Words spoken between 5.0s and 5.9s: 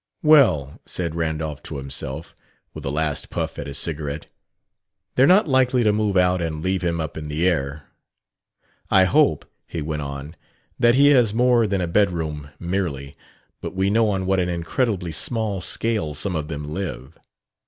"they're not likely